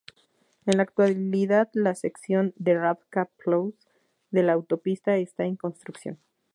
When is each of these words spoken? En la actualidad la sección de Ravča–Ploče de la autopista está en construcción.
En 0.65 0.77
la 0.77 0.81
actualidad 0.81 1.69
la 1.73 1.93
sección 1.93 2.53
de 2.55 2.73
Ravča–Ploče 2.73 3.77
de 4.31 4.41
la 4.41 4.53
autopista 4.53 5.15
está 5.17 5.45
en 5.45 5.55
construcción. 5.57 6.17